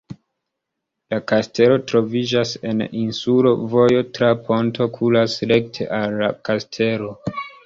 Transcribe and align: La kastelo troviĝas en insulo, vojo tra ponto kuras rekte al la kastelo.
La 1.13 1.17
kastelo 1.31 1.75
troviĝas 1.91 2.53
en 2.71 2.81
insulo, 3.01 3.51
vojo 3.75 4.01
tra 4.19 4.31
ponto 4.49 4.89
kuras 4.97 5.37
rekte 5.53 5.89
al 6.01 6.19
la 6.25 6.33
kastelo. 6.51 7.15